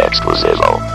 [0.00, 0.85] Exclusivo.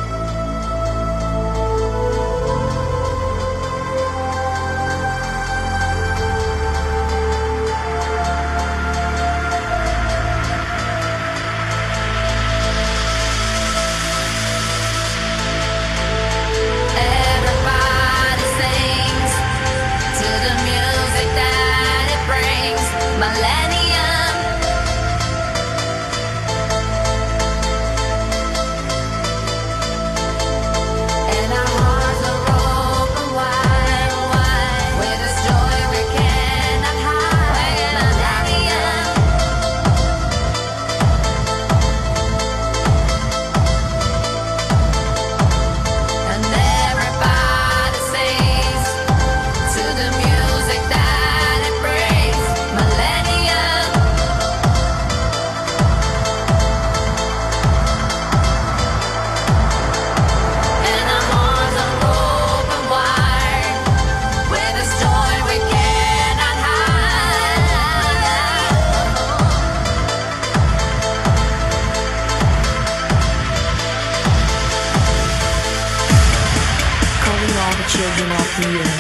[77.91, 78.91] children are here.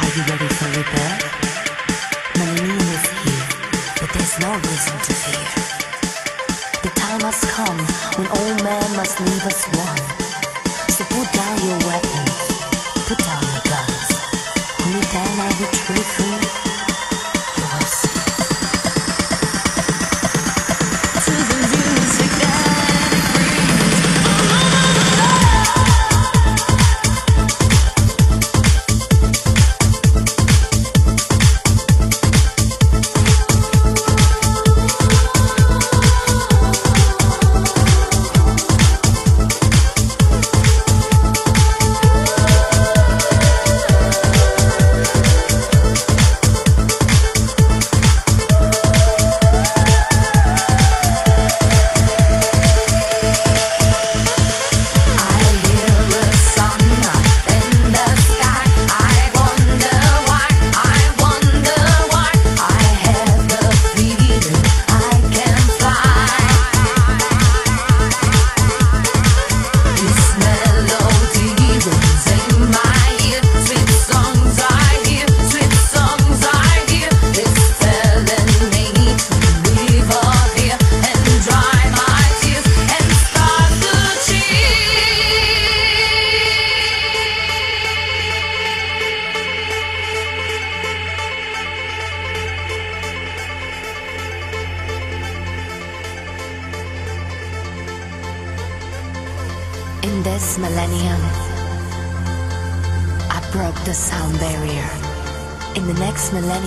[0.00, 1.22] Are you ready for rebirth?
[2.38, 3.46] Malene is here,
[4.00, 5.50] but there's no reason to fear.
[6.82, 7.78] The time has come
[8.16, 10.02] when all men must leave us one.
[10.90, 12.09] So put down your weapon.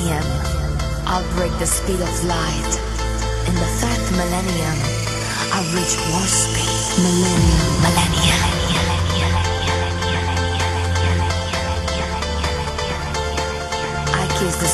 [0.04, 0.24] millennium,
[1.06, 2.74] I'll break the speed of light.
[3.48, 4.78] In the third millennium,
[5.52, 6.70] I'll reach warp speed.
[7.04, 8.42] Millennium, millennium.
[14.14, 14.68] I kiss the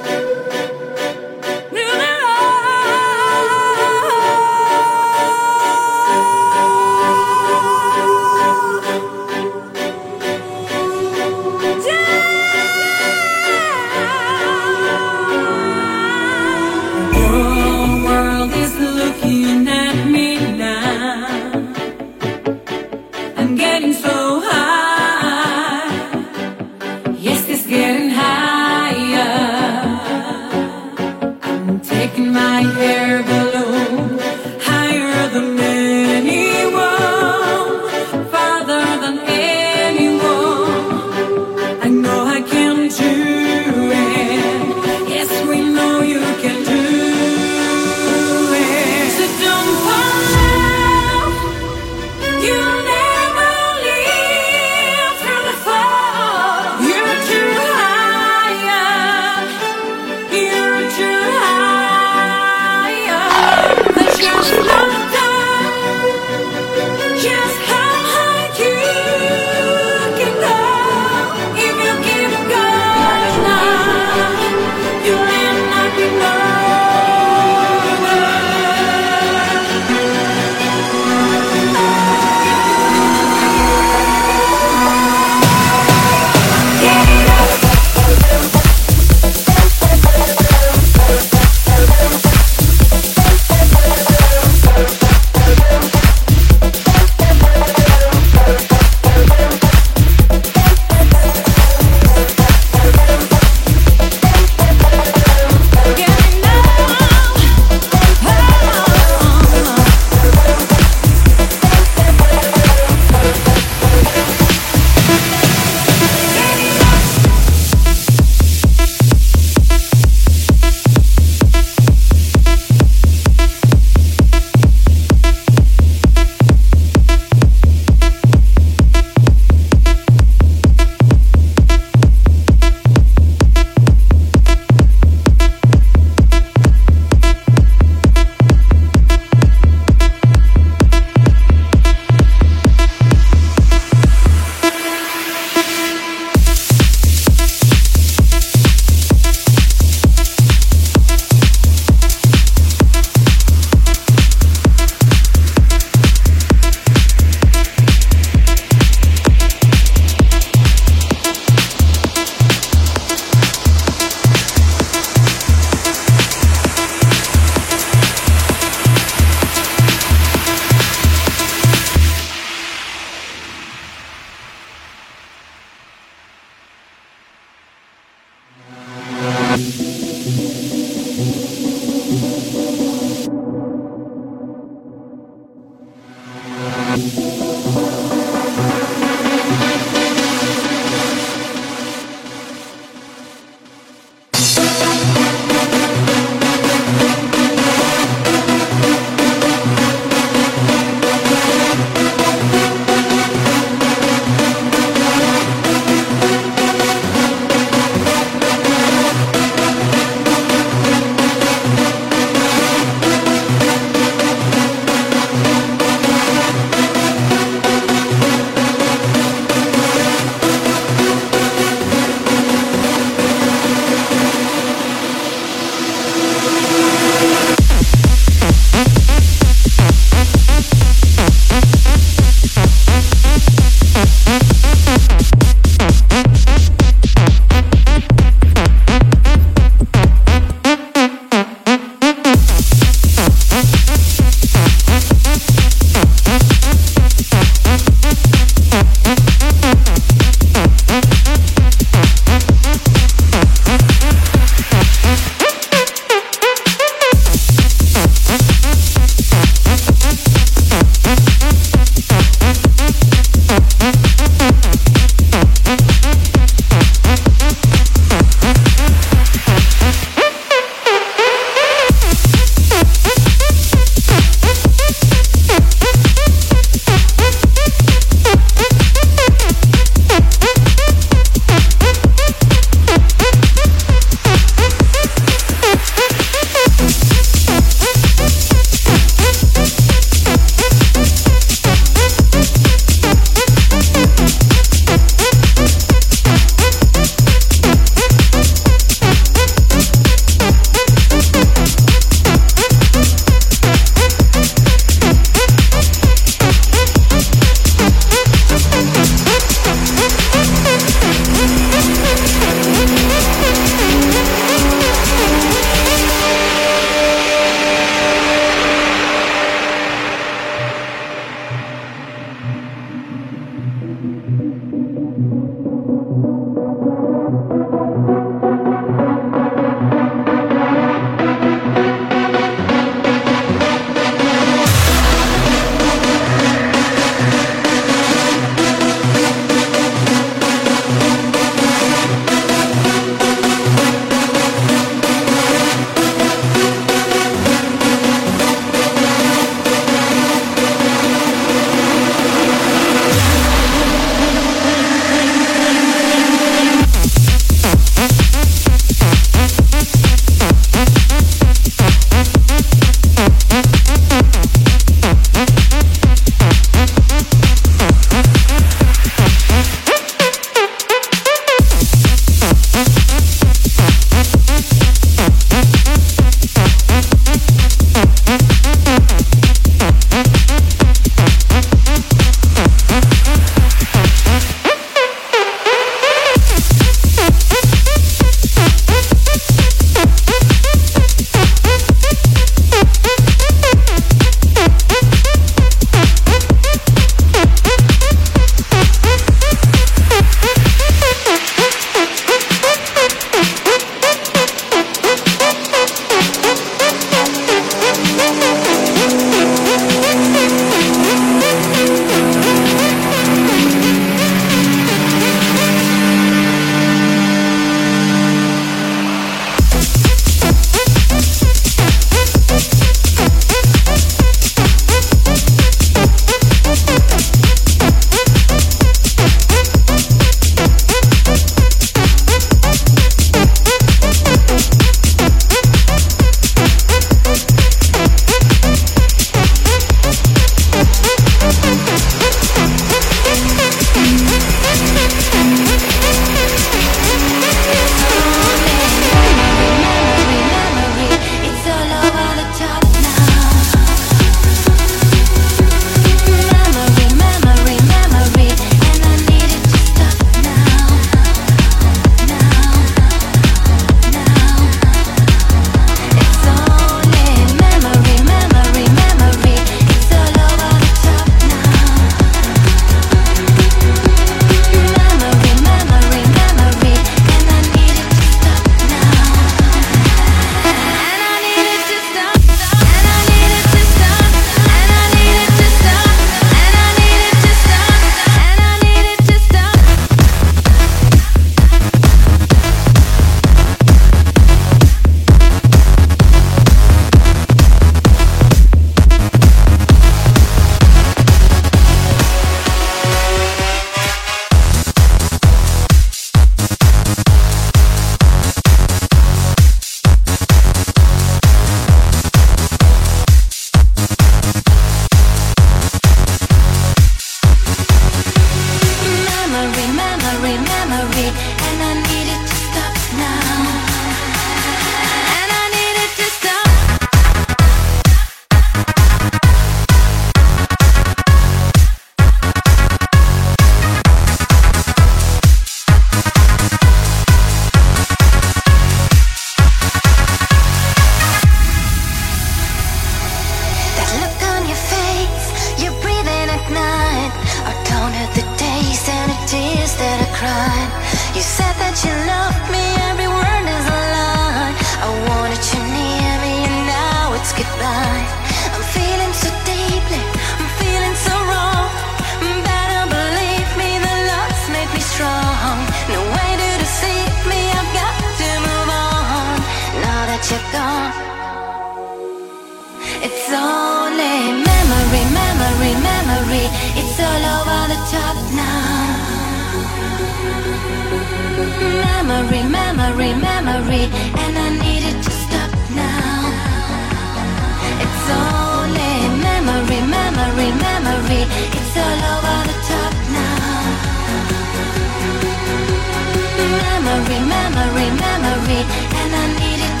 [597.39, 598.81] memory, memory,
[599.19, 600.00] and I need it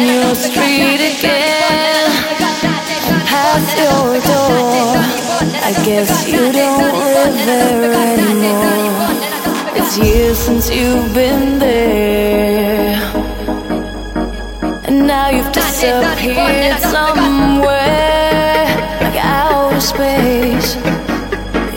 [0.00, 2.10] your street again,
[3.26, 4.96] past your door.
[5.68, 9.08] I guess you don't live there anymore.
[9.76, 12.96] It's years since you've been there,
[14.86, 18.66] and now you've disappeared somewhere,
[19.00, 20.76] like outer space.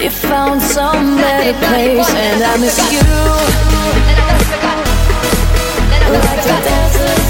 [0.02, 3.02] You found some better place, and I miss you.
[6.12, 7.21] Like a dancer.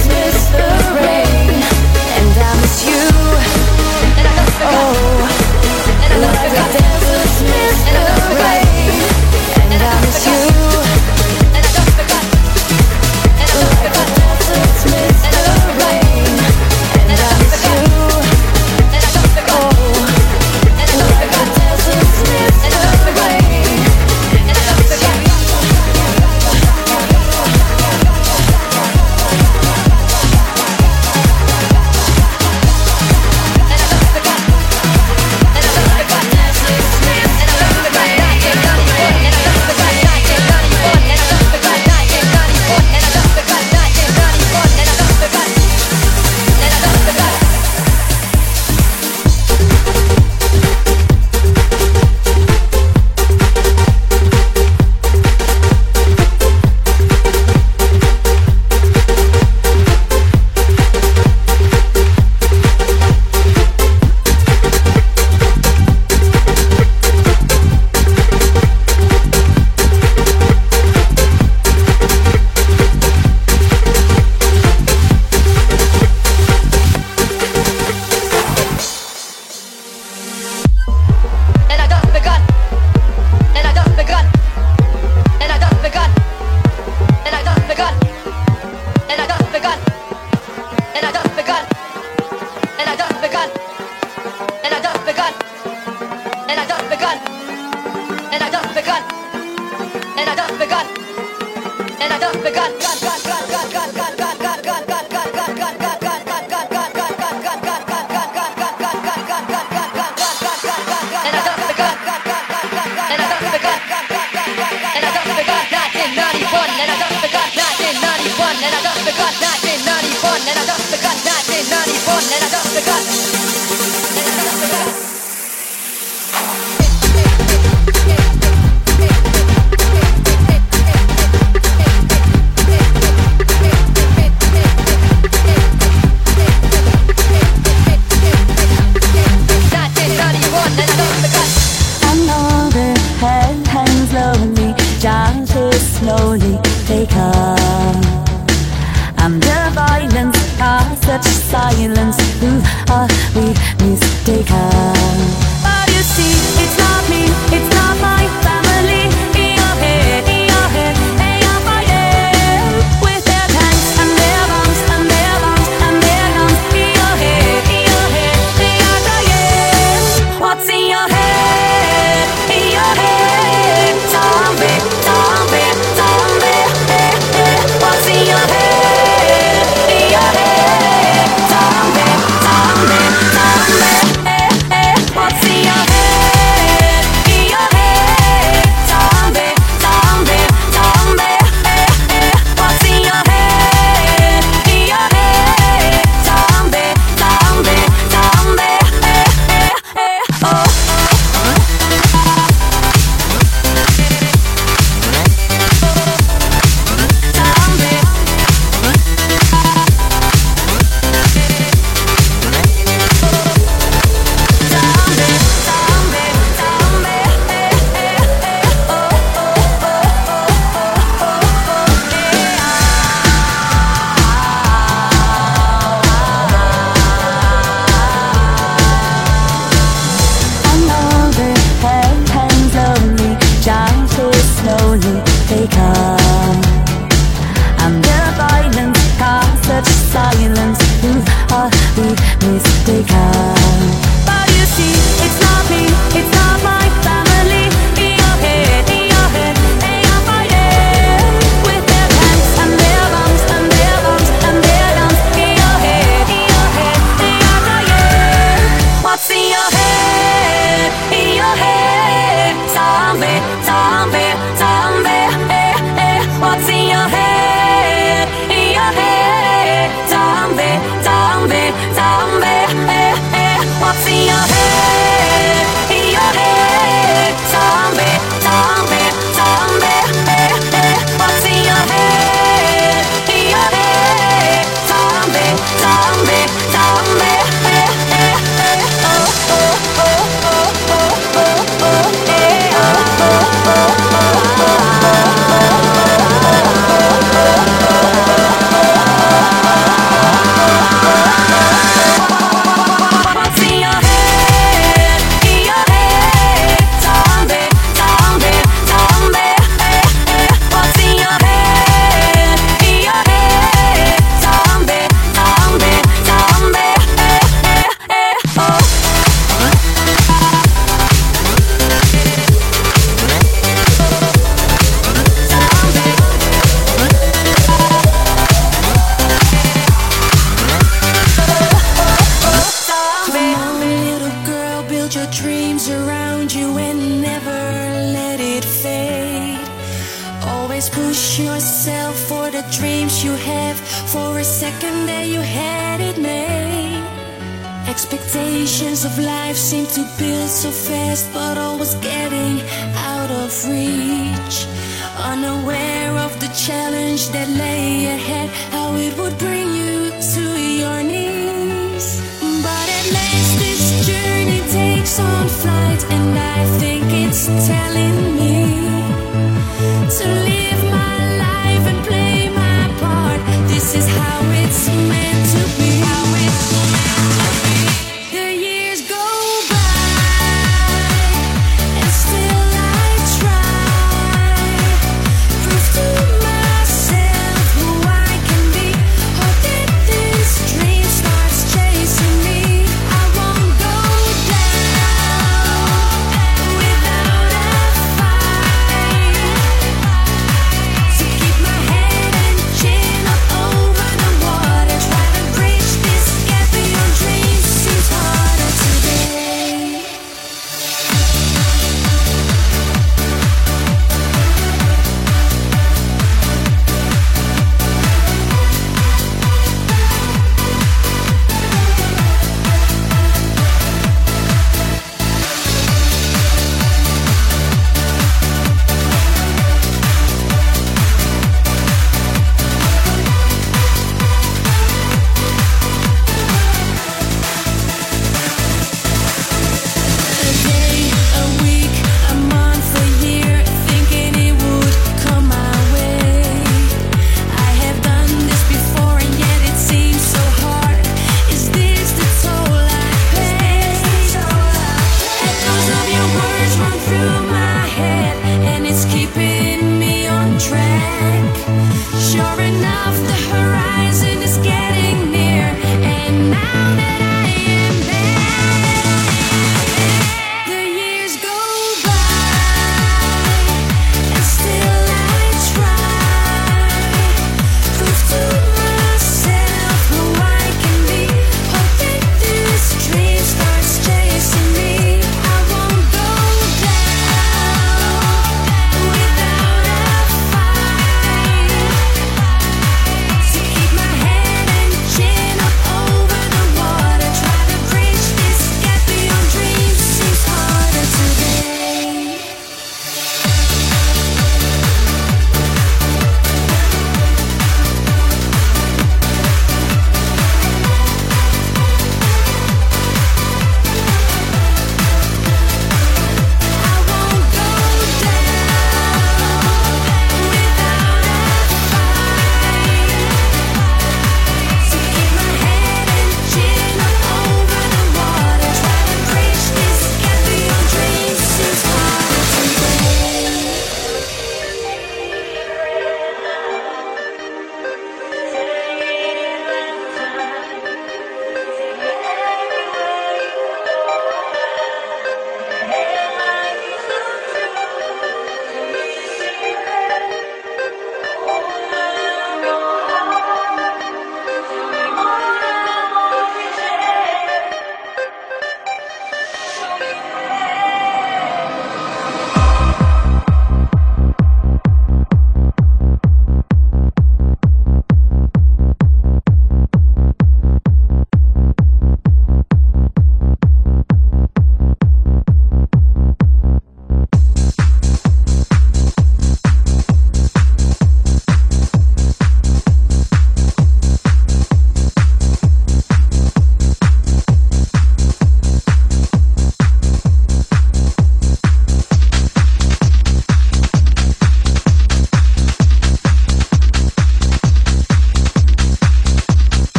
[117.31, 122.69] forgot 1991 and I just forgot 1991 and I just forgot 1991 and I just
[122.75, 123.50] forgot